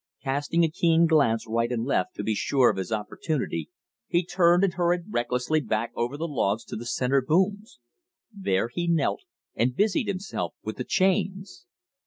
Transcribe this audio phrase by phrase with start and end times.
[0.23, 3.69] Casting a keen glance right and left to be sure of his opportunity,
[4.07, 7.77] he turned and hurried recklessly back over the logs to the center booms.
[8.33, 9.21] There he knelt
[9.53, 11.67] and busied himself with the chains.